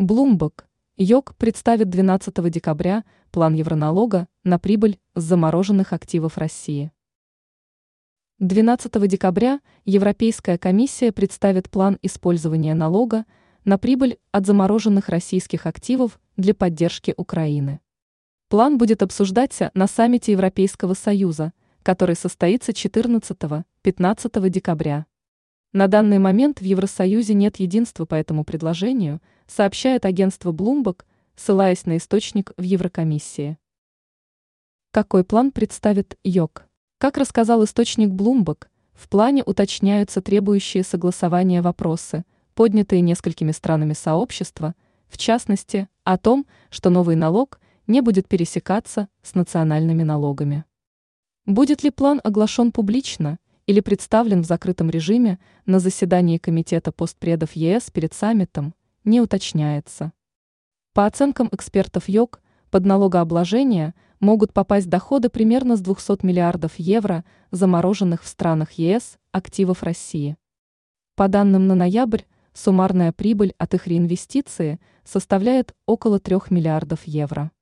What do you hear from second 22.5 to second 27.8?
14-15 декабря. На данный момент в Евросоюзе нет